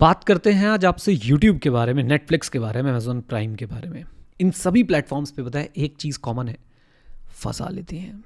[0.00, 3.54] बात करते हैं आज आपसे यूट्यूब के बारे में नेटफ्लिक्स के बारे में अमेजोन प्राइम
[3.54, 4.04] के बारे में।
[4.40, 6.56] इन सभी प्लेटफॉर्म्स पे बताए, एक चीज़ कॉमन है,
[7.32, 8.24] फंसा लेती हैं।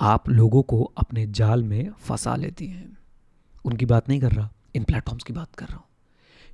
[0.00, 2.98] आप लोगों को अपने जाल में फंसा लेती हैं।
[3.64, 5.84] उनकी बात नहीं कर रहा, इन प्लेटफॉर्म्स की बात कर रहा हूँ।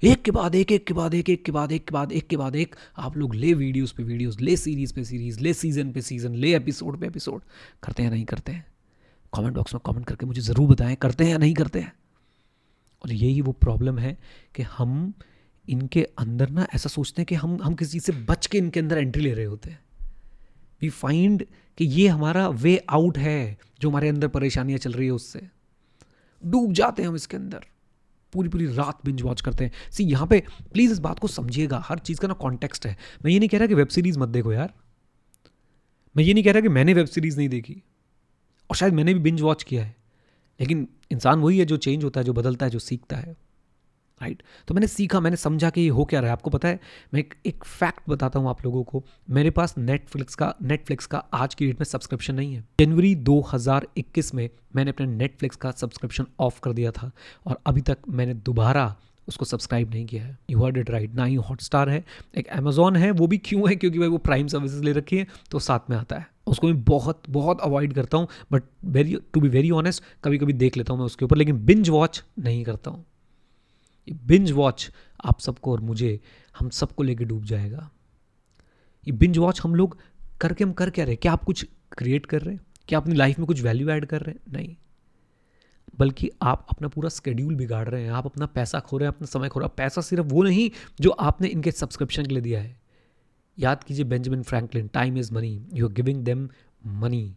[0.02, 2.28] एक के बाद एक एक के बाद एक एक के बाद एक के बाद एक
[2.28, 5.92] के बाद एक, आप लोग ले वीडियोस पे वीडियोस ले सीरीज़ पे सीरीज़ ले सीज़न
[5.92, 7.42] पे सीज़न ले एपिसोड पे एपिसोड
[7.82, 8.66] करते हैं नहीं करते हैं?
[9.36, 11.92] कमेंट बॉक्स में कमेंट करके मुझे ज़रूर बताएँ, करते हैं या नहीं करते हैं?
[13.04, 14.18] और यही वो प्रॉब्लम है
[14.54, 15.14] कि हम
[15.68, 18.98] इनके अंदर ना ऐसा सोचते हैं कि हम हम किसी से बच के इनके अंदर
[18.98, 19.80] एंट्री ले रहे होते हैं।
[20.80, 21.46] वी फाइंड
[21.78, 25.48] कि ये हमारा वे आउट है जो हमारे अंदर परेशानियाँ चल रही है उससे।
[26.46, 27.60] डूब जाते हैं हम इसके अंदर।
[28.32, 31.82] पूरी पूरी रात बिंज वॉच करते हैं। सी यहाँ पे प्लीज़ इस बात को समझिएगा।
[31.84, 34.28] हर चीज़ का ना कॉन्टेक्स्ट है। मैं ये नहीं कह रहा कि वेब सीरीज़ मत
[34.28, 34.74] देखो यार।
[36.16, 37.82] मैं ये नहीं कह रहा कि मैंने वेब सीरीज़ नहीं देखी।
[38.70, 39.96] और शायद मैंने भी बिंज वॉच किया है।
[40.60, 43.50] लेकिन इंसान वही है जो चेंज होता है जो बदलता है जो सीखता है।
[44.22, 44.68] Right right?
[44.68, 46.80] तो मैंने सीखा मैंने समझा कि ये हो क्या रहा है। आपको पता है
[47.14, 51.18] मैं एक, एक फैक्ट बताता हूँ आप लोगों को। मेरे पास नेटफ्लिक्स का नेटफ्लिक्स का
[51.18, 56.26] आज की डेट में सब्सक्रिप्शन नहीं है। जनवरी 2021 में मैंने अपने नेटफ्लिक्स का सब्सक्रिप्शन
[56.40, 57.10] ऑफ़ कर दिया था
[57.46, 58.96] और अभी तक मैंने दोबारा
[59.28, 62.04] उसको सब्सक्राइब नहीं किया है। यू हर्ड इट राइट ना ही हॉटस्टार है
[62.36, 63.76] एक अमेजोन है वो भी क्यों है?
[63.76, 66.82] क्योंकि भाई वो प्राइम सर्विसेज़ ले रखी है तो साथ में आता है। उसको मैं
[66.84, 70.92] बहुत बहुत अवॉइड करता हूँ but very to be very honest कभी कभी देख लेता
[70.92, 73.04] हूँ मैं उसके ऊपर, लेकिन बिंज वॉच नहीं करता हूँ।
[74.08, 74.90] ये बिंज वॉच
[75.24, 76.20] आप सबको और मुझे,
[76.58, 77.90] हम सबको लेके डूब जाएगा।
[79.06, 79.98] ये बिंज वॉच हम लोग
[80.40, 81.66] करके हम कर क्या रहे क्या आप कुछ
[81.98, 82.66] क्रिएट कर रहे हैं?
[82.88, 84.52] क्या अपनी लाइफ में कुछ वैल्यू ऐड कर रहे हैं?
[84.52, 84.76] नहीं।
[85.98, 89.26] बल्कि आप अपना पूरा स्केड्यूल बिगाड़ रहे हैं, आप अपना पैसा खो रहे हैं, अपना
[89.26, 92.60] समय खो रहे हैं। पैसा सिर्फ़ वो नहीं, जो आपने इनके सब्सक्रिप्शन के लिए दिया
[92.60, 92.79] है।
[93.60, 96.48] याद कीजिए Benjamin Franklin time is money you are giving them
[96.86, 97.34] money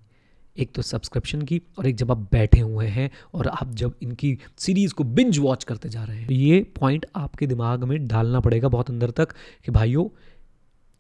[0.58, 4.38] एक तो सब्सक्रिप्शन की और एक जब आप बैठे हुए हैं और आप जब इनकी
[4.58, 8.40] सीरीज़ को बिंज वॉच करते जा रहे हैं तो ये पॉइंट आपके दिमाग में डालना
[8.40, 9.34] पड़ेगा बहुत अंदर तक
[9.66, 10.10] कि भाइयों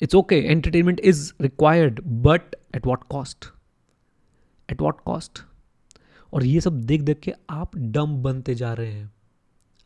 [0.01, 3.45] it's okay entertainment is required but at what cost
[4.71, 5.39] at what cost
[6.33, 9.11] और ये सब देख देख के आप डम बनते जा रहे हैं।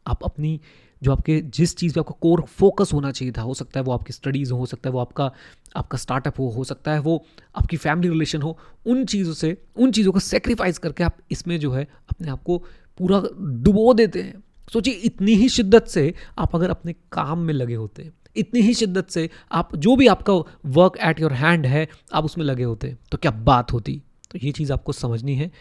[0.07, 0.59] आप अपनी
[1.01, 3.91] जो आपके जिस चीज़ पे आपका कोर फोकस होना चाहिए था, हो सकता है वो
[3.91, 5.31] आपकी स्टडीज़ हो सकता है वो आपका
[5.75, 7.23] आपका स्टार्टअप हो हो सकता है वो
[7.56, 11.72] आपकी फैमिली रिलेशन हो, उन चीज़ों से, उन चीज़ों को सेक्रीफाइस करके आप इसमें जो
[11.72, 12.57] है अपने आप को
[13.00, 17.75] पूरा डुबो देते हैं। सोचिए, इतनी ही शिद्दत से आप अगर अपने काम में लगे
[17.75, 20.34] होते, इतनी ही शिद्दत से आप जो भी आपका
[20.67, 24.01] वर्क एट योर हैंड है, आप उसमें लगे होते तो क्या बात होती?
[24.31, 25.51] तो ये चीज़ आपको समझनी है।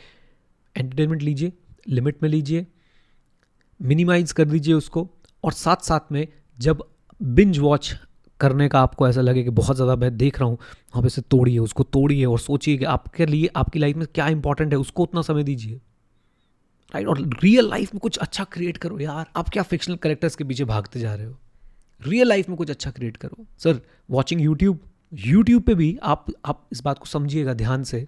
[0.77, 1.53] एंटरटेनमेंट लीजिए
[1.89, 2.67] लिमिट में लीजिए
[3.81, 5.09] मिनिमाइज कर दीजिए उसको।
[5.44, 6.26] और साथ साथ में
[6.59, 6.82] जब
[7.20, 7.94] बिंज वॉच
[8.41, 10.59] करने का आपको ऐसा लगे कि बहुत ज़्यादा मैं देख रहा हूँ,
[10.94, 14.72] आप इसे तोड़िए, उसको तोड़िए और सोचिए कि आपके लिए, आपकी लाइफ में क्या इंपॉर्टेंट
[14.72, 15.81] है, उसको उतना समय दीजिए।
[16.94, 20.44] राइट और रियल लाइफ में कुछ अच्छा क्रिएट करो यार। आप क्या फिक्शनल करेक्टर्स के
[20.44, 21.38] पीछे भागते जा रहे हो?
[22.00, 24.81] रियल लाइफ में कुछ अच्छा क्रिएट करो। सर वॉचिंग यूट्यूब
[25.12, 28.06] यूट्यूब पे भी आप आप इस बात को समझिएगा ध्यान से।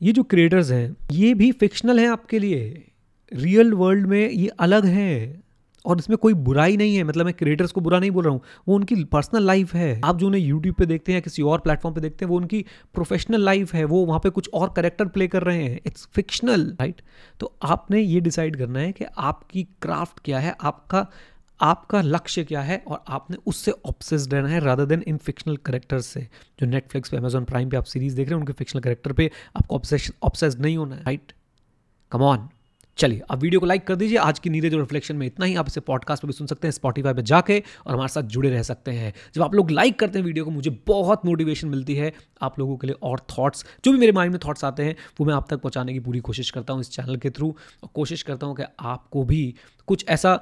[0.00, 2.90] ये जो क्रिएटर्स हैं, ये भी फिक्शनल हैं आपके लिए।
[3.32, 5.42] रियल वर्ल्ड में ये अलग है
[5.84, 8.40] और इसमें कोई बुराई नहीं है। मतलब मैं क्रिएटर्स को बुरा नहीं बोल रहा हूँ।
[8.68, 11.94] वो उनकी पर्सनल लाइफ है। आप जो उन्हें यूट्यूब पे देखते हैं किसी और प्लेटफॉर्म
[11.94, 12.64] पे देखते हैं, वो उनकी
[12.94, 16.66] प्रोफेशनल लाइफ है। वो वहाँ पे कुछ और करेक्टर प्ले कर रहे हैं। इट्स फिक्शनल
[16.80, 17.02] राइट
[17.40, 21.06] तो आपने ये डिसाइड करना है कि आपकी क्राफ्ट क्या है, आपका
[21.60, 26.06] आपका लक्ष्य क्या है और आपने उससे ऑब्सेस्ड रहना है rather than in fictional characters
[26.06, 26.20] से।
[26.60, 29.30] जो नेटफ्लिक्स पे अमेजोन प्राइम पे आप सीरीज़ देख रहे हैं, उनके फिक्शनल करेक्टर पे
[29.56, 29.76] आपको
[30.22, 31.32] ऑब्सेस्ड नहीं होना है राइट
[32.12, 32.48] कम ऑन
[32.98, 35.54] चलिए, आप वीडियो को लाइक कर दीजिए। आज की नीरज और रिफ्लेक्शन में इतना ही।
[35.54, 38.50] आप इसे पॉडकास्ट पर भी सुन सकते हैं स्पॉटीफाई पर जाके और हमारे साथ जुड़े
[38.50, 41.94] रह सकते हैं। जब आप लोग लाइक करते हैं वीडियो को, मुझे बहुत मोटिवेशन मिलती
[41.94, 42.12] है
[42.42, 45.26] आप लोगों के लिए और थॉट्स जो भी मेरे माइंड में थॉट्स आते हैं, वो
[45.26, 47.48] मैं आप तक पहुँचाने की पूरी कोशिश करता हूँ इस चैनल के थ्रू
[47.82, 49.54] और कोशिश करता हूँ कि आपको भी
[49.86, 50.40] कुछ ऐसा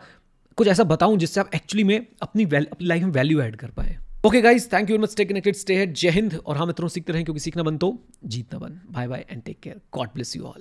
[0.58, 3.96] कुछ ऐसा बताऊँ जिससे आप एक्चुअली में अपनी अपनी लाइफ में वैल्यू ऐड कर पाए।
[4.26, 7.12] Okay guys thank you much stay connected stay है जय हिंद। और हम इतना सीखते
[7.12, 10.42] रहें, क्योंकि सीखना बन तो जीतना बन bye bye and take care God bless you
[10.44, 10.60] all